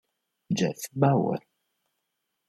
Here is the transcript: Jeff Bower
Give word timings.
Jeff 0.57 0.89
Bower 0.97 1.37